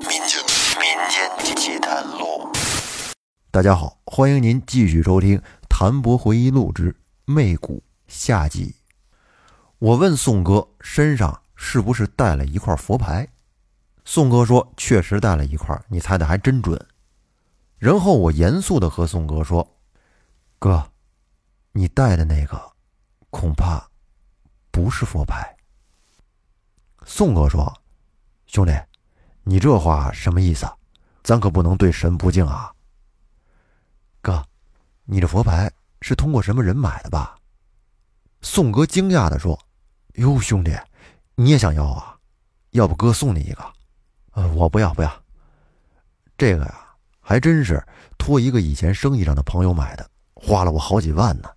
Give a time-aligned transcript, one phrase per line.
[0.00, 0.42] 民间
[0.80, 2.50] 民间奇谈录。
[3.50, 5.38] 大家好，欢迎您继续收听
[5.68, 6.96] 《谭博回忆录之
[7.26, 7.76] 媚骨》
[8.08, 8.74] 下集。
[9.78, 13.28] 我问宋哥身上是不是带了一块佛牌，
[14.06, 16.86] 宋哥说确实带了一块，你猜的还真准。
[17.76, 19.76] 然后我严肃的和宋哥说
[20.58, 20.90] ：“哥，
[21.72, 22.72] 你带的那个
[23.28, 23.86] 恐怕
[24.70, 25.56] 不是佛牌。”
[27.04, 27.70] 宋哥说
[28.46, 28.72] ：“兄弟，
[29.50, 30.64] 你这话什么意思？
[31.24, 32.72] 咱可不能对神不敬啊！”
[34.22, 34.46] 哥，
[35.02, 35.68] 你这佛牌
[36.02, 37.36] 是通过什么人买的吧？
[38.42, 39.58] 宋哥惊讶的说
[40.14, 40.78] ：“哟，兄弟，
[41.34, 42.16] 你也想要啊？
[42.70, 43.72] 要不哥送你一个？
[44.34, 45.12] 呃，我不要，不要。
[46.38, 46.86] 这个呀，
[47.18, 47.84] 还真是
[48.16, 51.50] 托一个以前生意上的朋友买的，花了我好几万呢。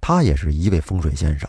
[0.00, 1.48] 他也是一位风水先生。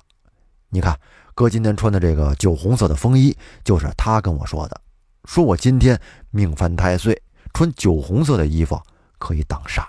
[0.70, 0.96] 你看，
[1.34, 4.80] 哥今天穿的这个酒红色的风衣，就是他跟我说的，
[5.26, 6.00] 说我今天
[6.30, 7.22] 命犯太岁，
[7.54, 8.80] 穿酒红色的衣服
[9.18, 9.86] 可以挡煞。”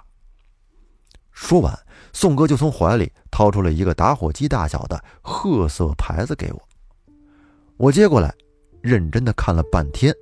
[1.33, 1.77] 说完，
[2.13, 6.63] 宋哥就从怀里掏出了一个打火机大小的褐色牌子给我。
[7.79, 8.33] 我接过来，
[8.81, 10.15] 认真的看了半天，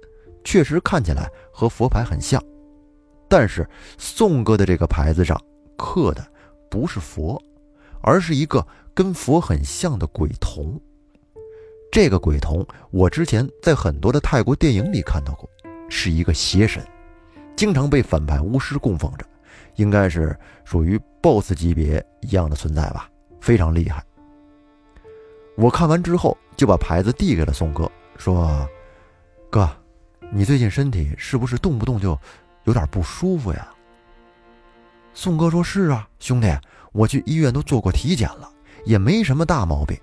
[0.45, 2.43] 确实看起来和佛牌很像，
[3.29, 5.39] 但是宋哥的这个牌子上
[5.77, 6.27] 刻的
[6.71, 7.43] 不是佛，
[8.01, 10.81] 而是一个跟佛很像的鬼童。
[11.91, 15.51] 这个鬼童，我之前在很多的泰国电影里看到过，
[15.89, 16.87] 是一个邪神，
[17.57, 19.27] 经常被反派巫师供奉着。
[19.77, 23.09] 应该是属于 BOSS 级别一样的存在吧，
[23.41, 24.05] 非常厉害。
[25.57, 28.69] 我看完之后就把牌子递给了宋哥，说
[29.51, 29.69] ：“哥，
[30.31, 32.19] 你最近身体是不是动不动就
[32.65, 33.69] 有点不舒服呀？”
[35.15, 36.47] 宋哥说：“是啊，兄弟，
[36.93, 38.51] 我去医院都做过体检了，
[38.85, 39.99] 也没什么大毛病。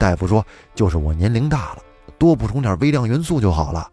[0.00, 1.82] 大夫说就是我年龄大了，
[2.18, 3.92] 多补充点微量元素就好了。”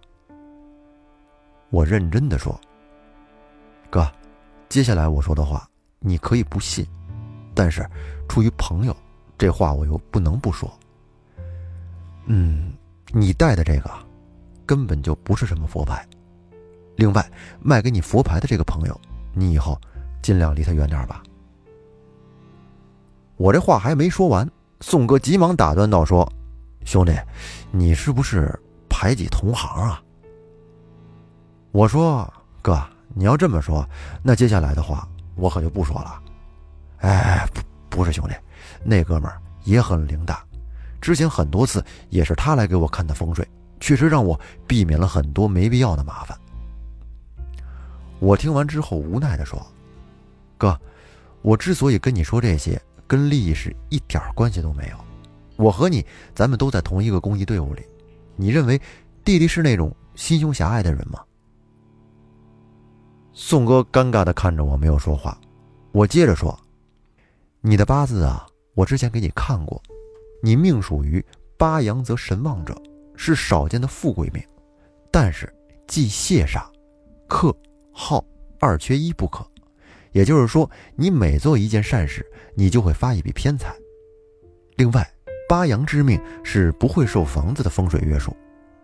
[1.70, 2.58] 我认真的说
[3.92, 4.10] ：“哥。”
[4.70, 5.66] 接下来我说的话，
[6.00, 6.86] 你可以不信，
[7.54, 7.86] 但是
[8.28, 8.96] 出于朋友，
[9.38, 10.70] 这话我又不能不说。
[12.26, 12.74] 嗯，
[13.14, 13.90] 你带的这个
[14.66, 16.06] 根本就不是什么佛牌。
[16.98, 17.32] 另外，
[17.62, 19.02] 卖给你佛牌的这个朋友，
[19.34, 19.80] 你以后
[20.22, 21.24] 尽量离他远点吧。
[23.38, 24.50] 我这话还没说完，
[24.82, 26.32] 宋哥急忙打断道：“说，
[26.86, 27.14] 兄弟，
[27.72, 28.58] 你是不是
[28.90, 30.02] 排挤同行啊？”
[31.72, 32.82] 我说：“哥。”
[33.16, 33.88] 你要这么说，
[34.22, 36.22] 那接下来的话我可就不说了。
[37.00, 38.36] 哎，不，不是兄弟，
[38.84, 40.38] 那哥们儿也很灵的，
[41.02, 43.48] 之前很多次也是他来给我看的风水，
[43.80, 46.38] 确实让我避免了很多没必要的麻烦。
[48.20, 49.66] 我听完之后无奈的说
[50.60, 50.80] ：“哥，
[51.42, 54.98] 我之所以跟你说这些，跟利益是一点关系都没有。
[55.56, 57.82] 我和你，咱们都在同一个公益队伍里。
[58.36, 58.80] 你认为
[59.24, 61.24] 弟弟是那种心胸狭隘的人吗？”
[63.34, 65.40] 宋哥尴尬的看着我，没有说话。
[65.92, 66.60] 我接着说
[67.62, 69.82] ：“你的八字啊，我之前给你看过，
[70.44, 71.24] 你命属于
[71.58, 72.76] 八阳则神旺者，
[73.16, 74.44] 是少见的富贵命，
[75.12, 75.52] 但是
[75.88, 76.66] 忌泄煞，
[77.28, 77.56] 克
[77.92, 78.24] 耗
[78.60, 79.44] 二缺一不可。
[80.12, 82.26] 也就是说，你每做一件善事，
[82.56, 83.76] 你就会发一笔偏财。
[84.76, 85.10] 另外，
[85.48, 88.36] 八阳之命是不会受房子的风水约束，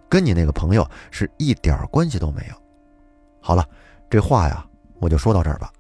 [0.09, 2.55] 跟你那个朋友是一点关系都没有。
[3.41, 3.67] 好了。”
[4.09, 4.63] 这话呀，
[4.99, 5.73] 我就说到这儿吧。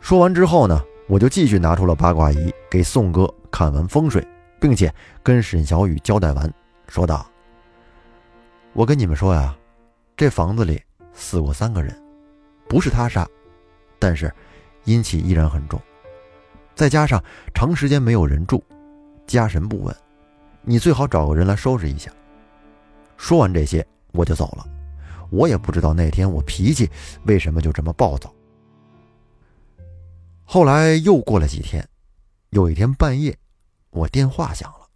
[0.00, 4.22] 说完之后呢，我就继续拿出了八卦仪给宋哥看完风水，
[4.60, 4.92] 并且
[5.22, 6.52] 跟沈小雨交代完，
[6.88, 7.26] 说道
[8.74, 9.56] ：“我跟你们说呀，
[10.14, 10.78] 这房子里
[11.14, 11.98] 死过三个人，
[12.68, 13.28] 不是他杀，
[13.98, 14.32] 但是
[14.84, 15.80] 阴气依然很重，
[16.74, 17.22] 再加上
[17.54, 18.62] 长时间没有人住，
[19.26, 19.96] 家神不稳，
[20.62, 22.10] 你最好找个人来收拾一下。”
[23.16, 24.66] 说完这些，我就走了。
[25.30, 26.88] 我也不知道那天我脾气
[27.24, 28.32] 为什么就这么暴躁。
[30.44, 31.86] 后来又过了几天，
[32.50, 33.36] 有一天半夜，
[33.90, 34.88] 我电话响了，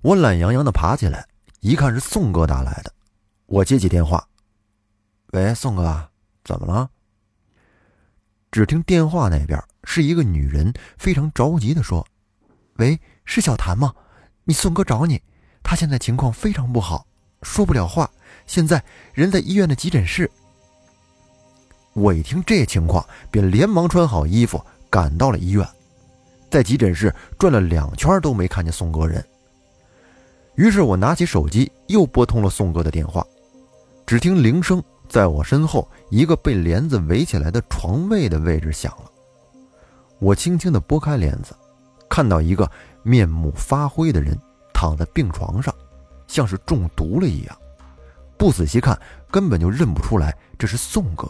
[0.00, 1.28] 我懒洋洋的爬起来，
[1.60, 2.92] 一看是宋哥打来的，
[3.46, 4.26] 我接起电话
[5.32, 6.09] ：“喂，宋哥，
[6.44, 6.90] 怎么了？”
[8.50, 12.06] 只听电话那边是一个女人，非常着急的说
[12.78, 13.94] ：“喂，是小谭吗？
[14.44, 15.22] 你宋哥找你，
[15.62, 17.06] 他现在情况非常不好，
[17.42, 18.10] 说不了话。”
[18.46, 18.82] 现在
[19.12, 20.28] 人在医院的急诊室。
[21.92, 25.68] 我一听这情况，便连忙穿好衣服赶到了医院，
[26.50, 29.24] 在急诊室转了两圈都没看见宋哥人。
[30.56, 33.24] 于是我拿起手机又拨通了宋哥的电话，
[34.06, 39.10] 只听铃声在我身后一个被帘子围起来的床位的位置响了。
[40.20, 41.52] 我轻轻地拨开帘子，
[42.08, 42.70] 看到一个
[43.02, 44.38] 面目发灰的人
[44.72, 45.74] 躺在病床上，
[46.28, 47.56] 像是中毒了一样。
[48.38, 48.96] 不仔细看
[49.32, 51.28] 根本就认不出来这是宋哥。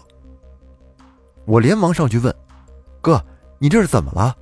[1.47, 2.33] 我连忙上去问
[3.01, 3.25] ：“哥，
[3.59, 4.37] 你这是怎么了？”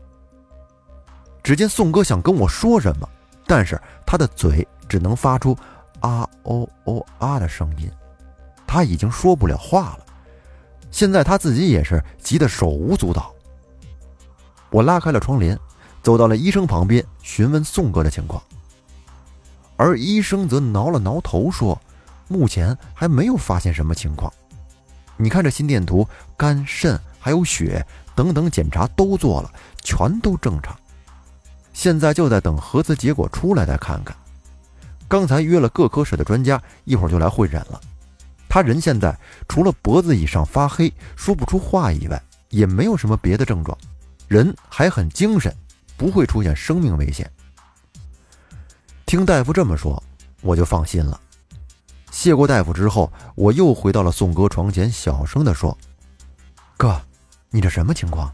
[1.45, 3.09] 只见宋哥想跟我说什么，
[3.47, 5.57] 但是他的嘴只能发出
[6.03, 7.89] “啊哦哦啊”的声音，
[8.69, 10.07] 他已经说不了话了。
[10.91, 13.35] 现在他自己也是急得手舞足蹈。
[14.71, 15.59] 我拉开了窗帘，
[16.03, 18.43] 走到了医生旁边，询问宋哥的情况。
[19.77, 21.81] 而医生则挠了挠头说
[22.29, 24.33] ：“目前还没有发现什么情况。
[25.17, 26.07] 你看这心电图、
[26.37, 29.51] 肝、肾还有血等等检查都做了，
[29.83, 30.77] 全都正常。
[31.73, 34.17] 现在就在等核磁结果出来再看看。
[35.07, 37.81] 刚才约了各科室的专家，一会儿就来会诊了。
[38.49, 39.17] 他人现在
[39.49, 43.77] 除了脖子以上发黑、说不出话以外，也没有什么别的症状，
[44.27, 45.55] 人还很精神，
[45.97, 47.31] 不会出现生命危险。”
[49.07, 50.03] 听大夫这么说，
[50.41, 51.21] 我就放心了。
[52.11, 55.77] 谢过大夫之后，我又回到了宋哥床前，小声地说
[56.77, 57.01] ：“哥，
[57.51, 58.33] 你这什么情况？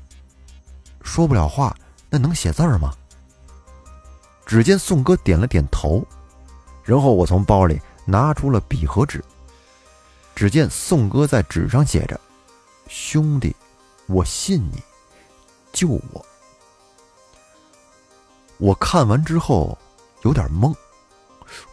[1.02, 1.76] 说不了话，
[2.08, 2.94] 那能写字吗？”
[4.46, 6.06] 只见宋哥点了点头，
[6.84, 9.22] 然后我从包里拿出了笔和纸。
[10.34, 12.20] 只见宋哥在纸上写着
[12.88, 13.54] ：“兄弟，
[14.06, 14.82] 我信你，
[15.72, 16.26] 救我。”
[18.58, 19.76] 我看完之后。
[20.22, 20.74] 有点懵，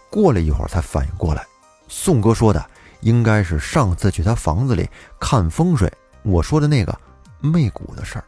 [0.09, 1.47] 过了一会儿才反应过来，
[1.87, 2.69] 宋哥说的
[2.99, 5.89] 应该是上次去他房子里看风水，
[6.21, 6.93] 我说的那个
[7.39, 8.25] 媚骨的事儿。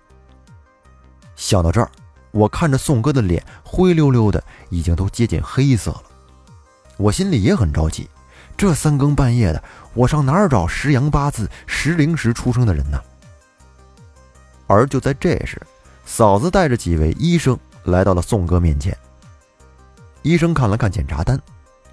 [1.35, 1.91] 想到这儿，
[2.31, 6.03] 我看着宋哥的脸灰溜溜的，已经都接近黑色了，
[6.95, 8.09] 我心里也很着急。
[8.55, 9.63] 这三更半夜的，
[9.93, 12.99] 我上哪儿找十阳八字、十灵时出生的人呢？
[14.67, 15.61] 而就在这时，
[16.05, 18.97] 嫂子带着几位医生来到了宋哥面前。
[20.21, 21.39] 医生看了看检查单，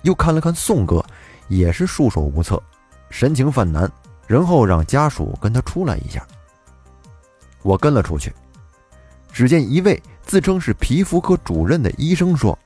[0.03, 1.05] 又看了看宋哥，
[1.49, 2.63] 也是束手无策，
[3.11, 3.91] 神情犯难，
[4.27, 6.25] 然后让家属跟他出来一下。
[7.63, 8.33] 我跟了出去，
[9.33, 12.57] 只见一位自称是皮肤科主任的医生说：“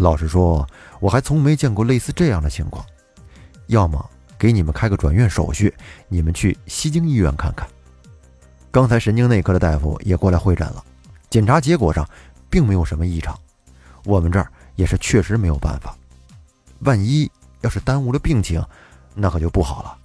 [0.00, 0.66] 老实说，
[0.98, 2.84] 我还从没见过类似这样的情况，
[3.66, 4.02] 要么
[4.38, 5.72] 给你们开个转院手续，
[6.08, 7.68] 你们去西京医院看看。”
[8.72, 10.82] 刚才神经内科的大夫也过来会诊了，
[11.28, 12.08] 检查结果上
[12.48, 13.38] 并没有什么异常。
[14.04, 15.94] 我们这儿也是确实没有办法，
[16.80, 17.30] 万一
[17.60, 18.64] 要是耽误了病情，
[19.14, 19.98] 那可就不好了。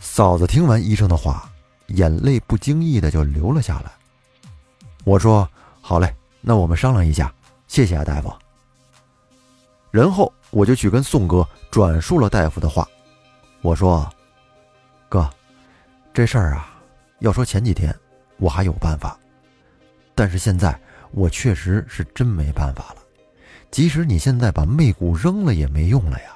[0.00, 1.50] 嫂子听完医生的话，
[1.86, 3.90] 眼泪不经意的就流了下来。
[5.04, 5.48] 我说
[5.80, 7.32] ：“好嘞，那我们商量一下，
[7.66, 8.32] 谢谢啊，大夫。”
[9.90, 12.88] 然后我就去跟宋哥转述了大夫的话。
[13.62, 14.10] 我说
[15.08, 15.28] ：“哥，
[16.12, 16.78] 这事儿啊，
[17.20, 17.94] 要说前几天
[18.38, 19.18] 我还有办法，
[20.14, 20.78] 但是现在……”
[21.16, 22.96] 我确实是真没办法了，
[23.70, 26.34] 即使你现在把媚骨扔了也没用了呀。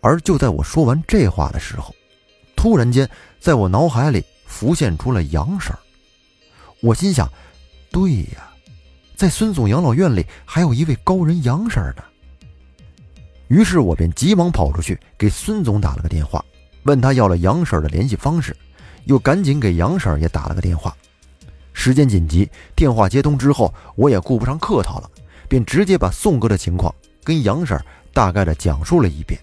[0.00, 1.94] 而就在我说完这话的时候，
[2.56, 3.06] 突然间
[3.38, 5.76] 在我脑海里浮现出了杨婶。
[6.80, 7.30] 我心想，
[7.90, 8.50] 对呀，
[9.16, 12.02] 在孙总养老院里还有一位高人杨婶呢。
[13.48, 16.44] 于是我便急忙跑出去给孙总打了个电话，
[16.84, 18.56] 问他要了杨婶的联系方式，
[19.04, 20.96] 又赶紧给杨婶也打了个电话。
[21.74, 25.10] 时间紧急，电话接通之后，我也顾不上客套了，
[25.48, 27.78] 便直接把宋哥的情况跟杨婶
[28.12, 29.40] 大概的讲述了一遍。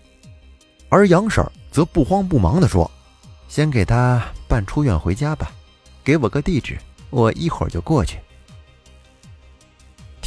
[0.89, 2.89] 而杨婶则不慌不忙地说
[3.47, 5.51] ：“先给他办出院回家吧，
[6.03, 6.77] 给我个地址，
[7.09, 8.17] 我一会儿就过去。”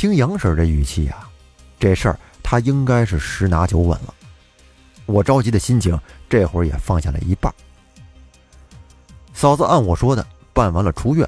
[0.02, 1.16] 听杨婶这语气呀，
[1.78, 4.12] 这事儿她应该是十拿九稳了。
[5.06, 5.96] 我着急的心情
[6.28, 7.54] 这会儿也放下了一半。
[9.32, 11.24] 嫂子按我说的办完了出院。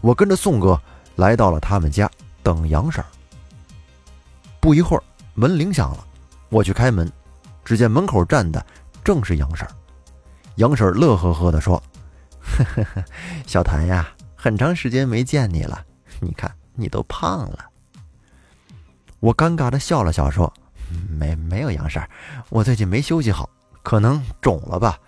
[0.00, 0.80] 我跟着宋哥
[1.16, 2.10] 来到了他们家
[2.42, 3.04] 等杨婶。
[4.58, 5.02] 不一会儿，
[5.34, 6.02] 门铃响了，
[6.48, 7.12] 我去开门，
[7.62, 8.64] 只见门口站的
[9.04, 9.68] 正是杨婶。
[10.54, 11.76] 杨婶乐呵呵地说
[12.40, 13.04] ：“呵呵呵，
[13.46, 15.84] 小谭呀，很长时间没见你了，
[16.20, 17.66] 你看你都胖了。”
[19.24, 20.52] 我尴尬的笑了笑说
[21.08, 22.06] ：“没没有，杨婶，
[22.50, 23.48] 我最近没休息好，
[23.82, 24.98] 可能肿了吧。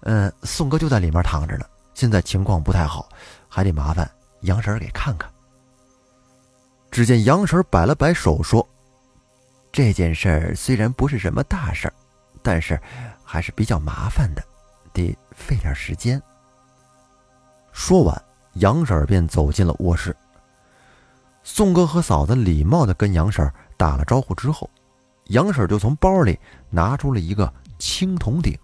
[0.00, 3.08] 嗯，宋哥就在里面躺着呢，现在情况不太好，
[3.48, 4.10] 还得麻烦。”
[4.42, 5.30] 杨婶给看看。
[6.90, 8.66] 只见杨婶摆了摆手，说
[9.70, 11.94] ：“这件事儿虽然不是什么大事儿，
[12.42, 12.76] 但是
[13.22, 14.42] 还是比较麻烦的，
[14.92, 16.20] 得费点时间。”
[17.70, 18.20] 说完，
[18.54, 20.16] 杨婶便走进了卧室。
[21.42, 24.68] 宋哥和嫂子礼貌的跟杨婶打了招呼之后，
[25.28, 26.38] 杨婶就从包里
[26.70, 28.56] 拿出了一个青铜鼎，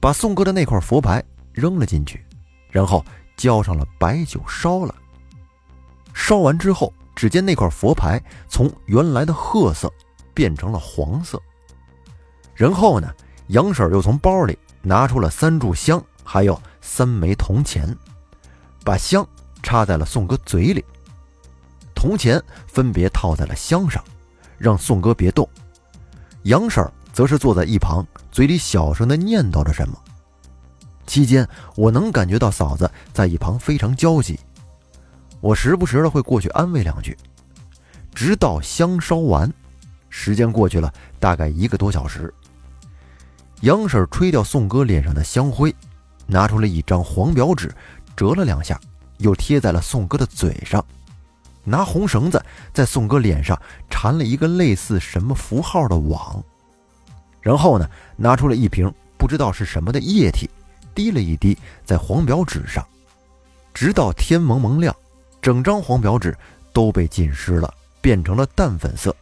[0.00, 1.22] 把宋哥的那块佛牌
[1.52, 2.24] 扔了进去，
[2.70, 3.04] 然后。
[3.36, 4.94] 浇上了白酒，烧了。
[6.14, 9.92] 烧完之后，只见那块佛牌从原来的褐色
[10.32, 11.38] 变成了黄色。
[12.54, 13.12] 然后呢，
[13.48, 17.94] 杨婶又从包里拿出了三炷香，还有三枚铜钱，
[18.82, 19.28] 把香
[19.62, 20.82] 插在了宋哥嘴里，
[21.96, 24.04] 铜钱分别套在了香上，
[24.58, 25.48] 让宋哥别动。
[26.42, 29.98] 杨婶则是坐在一旁，嘴里小声的念叨着什么。
[31.06, 34.38] 期间，我能感觉到嫂子在一旁非常焦急，
[35.40, 37.16] 我时不时的会过去安慰两句。
[38.14, 39.52] 直到香烧完，
[40.10, 42.32] 时间过去了大概一个多小时。
[43.62, 45.74] 杨婶吹掉宋哥脸上的香灰，
[46.26, 47.74] 拿出了一张黄表纸，
[48.14, 48.78] 折了两下，
[49.18, 50.84] 又贴在了宋哥的嘴上，
[51.66, 52.42] 拿红绳子
[52.72, 56.42] 在宋哥脸上缠了一个类似什么符号的网，
[57.42, 60.48] 然后呢，拿出了一瓶不知道是什么的液体。
[60.94, 62.82] 滴了一滴在黄表纸上，
[63.74, 64.96] 直到天蒙蒙亮，
[65.42, 66.34] 整张黄表纸
[66.72, 69.14] 都被浸湿了，变成了淡粉色。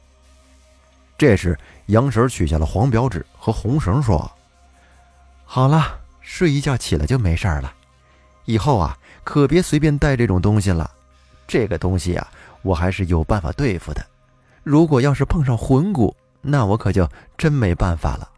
[1.18, 4.30] 这时，杨婶取下了黄表纸和红绳，说
[5.44, 7.74] ：“好了，睡一觉起来就没事了。
[8.44, 10.88] 以后啊，可别随便带这种东西了。
[11.54, 12.26] 这个东西啊，
[12.62, 14.04] 我还是有办法对付的。
[14.64, 17.08] 如果要是碰上魂骨，那我可就
[17.38, 18.28] 真没办法了。”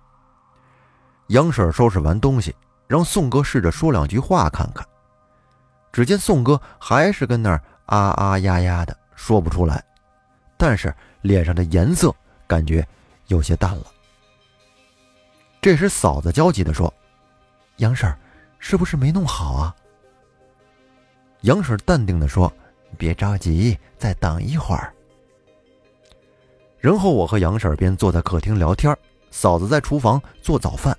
[1.29, 2.55] 杨婶收拾完东西。
[2.89, 4.87] 让宋哥试着说两句话看看。
[5.91, 9.83] 只见宋哥还是跟那儿啊啊呀呀的说不出来，
[10.57, 12.15] 但是脸上的颜色
[12.47, 12.87] 感觉
[13.27, 13.87] 有些淡了。
[15.61, 16.93] 这时嫂子焦急的说
[17.79, 18.15] ：“杨婶，
[18.61, 19.75] 是不是没弄好啊？”
[21.43, 22.53] 杨婶淡定的说
[22.97, 24.93] ：“别着急，再等一会儿。”
[26.79, 28.97] 然后我和杨婶便坐在客厅聊天，
[29.31, 30.97] 嫂子在厨房做早饭。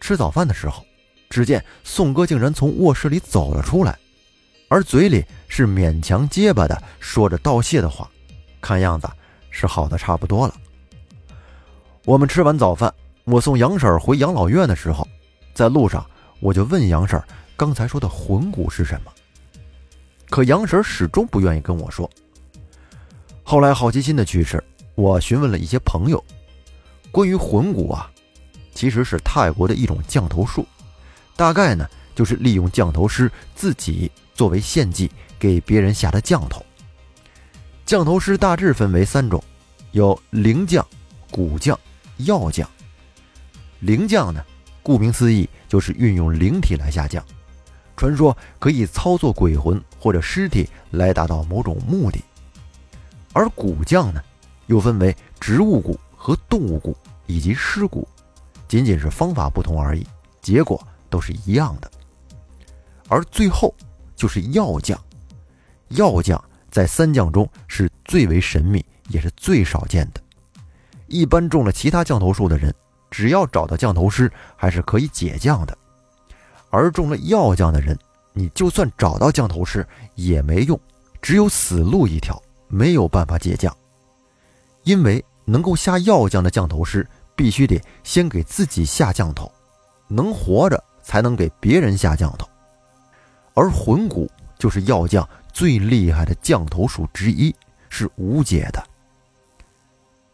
[0.00, 0.84] 吃早饭的时候，
[1.30, 3.98] 只见宋哥竟然从卧室里走了出来，
[4.68, 8.10] 而嘴里是勉强结巴的说着道谢的话，
[8.60, 9.08] 看样子
[9.50, 10.54] 是好的差不多了。
[12.04, 12.92] 我们吃完早饭，
[13.24, 15.06] 我送杨婶回养老院的时候，
[15.54, 16.04] 在路上
[16.40, 17.20] 我就问杨婶
[17.56, 19.12] 刚才说的魂骨是什么，
[20.28, 22.08] 可杨婶始终不愿意跟我说。
[23.42, 24.62] 后来好奇心的驱使，
[24.94, 26.22] 我询问了一些朋友，
[27.10, 28.10] 关于魂骨啊。
[28.74, 30.64] 其实是泰国的一种降头术，
[31.34, 36.64] 大概呢就是利用降头师自己作为献祭给别人下的降头。
[37.84, 39.42] 降头师大致分为三种，
[39.90, 40.86] 有灵降、
[41.28, 41.76] 骨降、
[42.18, 42.70] 药降。
[43.80, 44.44] 灵降呢，
[44.80, 47.24] 顾名思义就是运用灵体来下降，
[47.98, 52.22] 传说可以操作鬼魂或者尸体来达到某种目的。
[53.32, 54.22] 而蛊降呢，
[54.66, 56.94] 又分为植物蛊和动物蛊
[57.26, 58.06] 以及尸蛊。
[58.68, 60.06] 仅仅是方法不同而已，
[60.40, 61.90] 结果都是一样的。
[63.08, 63.74] 而最后
[64.14, 64.96] 就是药降，
[65.88, 70.20] 药降在三降中是最为神秘，也是最少见的。
[71.08, 72.72] 一般中了其他降头术的人，
[73.10, 75.74] 只要找到降头师，还是可以解降的；
[76.70, 77.98] 而中了药降的人，
[78.32, 80.78] 你就算找到降头师也没用，
[81.22, 83.74] 只有死路一条，没有办法解降。
[84.84, 87.06] 因为能够下药降的降头师。
[87.38, 89.48] 必须得先给自己下降头，
[90.08, 92.44] 能活着才能给别人下降头。
[93.54, 97.54] 而魂骨就是药匠最厉害的降头术之一，
[97.88, 98.84] 是无解的。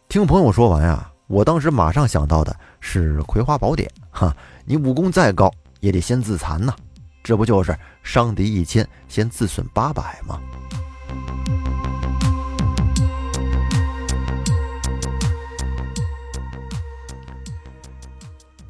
[0.08, 5.52] 听朋友说完呀，我当时马上想到的是《葵花宝典》哈，你武功再高
[5.84, 6.74] 也得先自残呐，
[7.22, 10.40] 这不就是伤敌一千，先自损八百吗？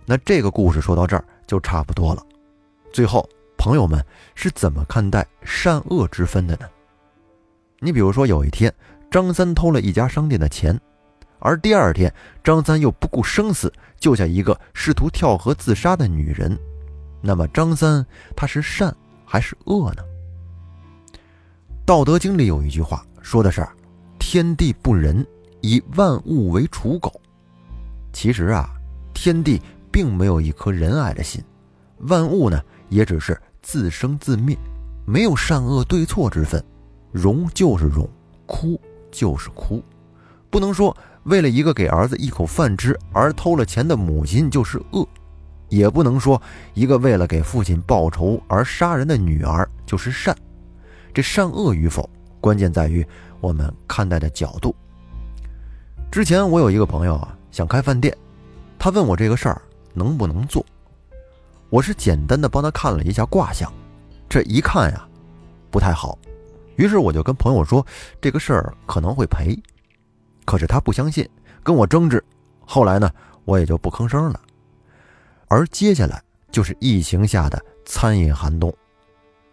[0.04, 2.26] 那这个故事说到这儿就差不多了。
[2.92, 4.04] 最后，朋友们
[4.34, 6.68] 是怎么看待善恶之分的呢？
[7.78, 8.74] 你比如说，有一天
[9.08, 10.76] 张三偷了一家商店的钱，
[11.38, 16.58] 而第二天张三又不顾生死救下一个试图跳河自杀的女人，
[17.26, 18.04] 那么张三
[18.36, 20.02] 他是善还是恶呢？
[21.86, 23.66] 《道德经》里有一句话说的是
[24.20, 25.26] ：“天地不仁，
[25.62, 27.10] 以万物为刍狗。”
[28.12, 28.68] 其实啊，
[29.12, 29.60] 天地。
[29.94, 31.40] 并没有一颗仁爱的心，
[32.08, 34.58] 万物呢也只是自生自灭，
[35.06, 36.60] 没有善恶对错之分，
[37.12, 38.10] 荣就是荣，
[38.44, 38.76] 哭
[39.12, 39.80] 就是哭，
[40.50, 45.08] 不能说为了一个给儿子一口饭吃而偷了钱的母亲就是恶，
[45.76, 46.40] 也不能说
[46.74, 50.36] 一个为了给父亲报仇而杀人的女儿就是善，
[51.12, 52.08] 这善恶与否，
[52.40, 53.06] 关键在于
[53.40, 54.74] 我们看待的角度。
[56.10, 58.16] 之前我有一个朋友啊，想开饭店，
[58.78, 59.60] 他问我这个事儿。
[59.96, 60.66] 能不能做？
[61.70, 63.72] 我是简单的帮他看了一下卦象，
[64.28, 65.06] 这一看呀，
[65.70, 66.18] 不太好。
[66.74, 67.86] 于是我就跟朋友说，
[68.20, 69.56] 这个事儿可能会赔。
[70.44, 71.24] 可是他不相信，
[71.62, 72.20] 跟我争执。
[72.66, 73.08] 后来呢，
[73.44, 74.40] 我也就不吭声了。
[75.54, 76.20] 而接下来
[76.50, 78.74] 就是疫情下的餐饮寒冬。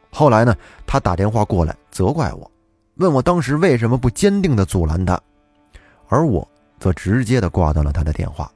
[0.09, 2.51] 后来呢，他打电话过来责怪我，
[2.95, 5.21] 问我当时为什么不坚定地阻拦他，
[6.07, 6.47] 而我
[6.79, 8.51] 则直接地挂断了他的电话。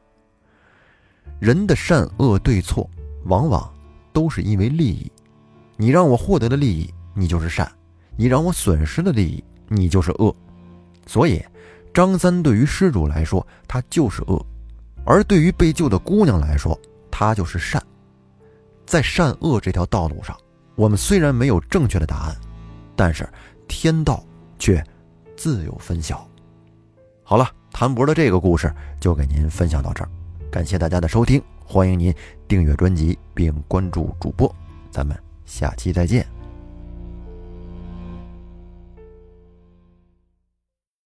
[1.37, 2.89] 人的善恶对错，
[3.25, 3.71] 往往
[4.11, 5.11] 都是因为利益。
[5.77, 7.67] 你让我获得的利益，你就是善；
[8.17, 10.35] 你让我损失的利益，你就是恶。
[11.05, 11.39] 所以，
[11.93, 14.43] 张三对于施主来说，他就是恶；
[15.05, 16.75] 而对于被救的姑娘来说，
[17.17, 17.81] 他就是善。
[18.85, 20.37] 在善恶这条道路上。
[20.75, 22.35] 我们虽然没有正确的答案，
[22.97, 23.25] 但是
[23.65, 24.21] 天道
[24.59, 24.83] 却
[25.37, 26.27] 自有分晓。
[27.23, 28.69] 好了，谭博的这个故事
[28.99, 30.09] 就给您分享到这儿，
[30.51, 32.13] 感谢大家的收听，欢迎您
[32.45, 34.53] 订阅专辑并关注主播，
[34.91, 36.34] 咱们下期再见。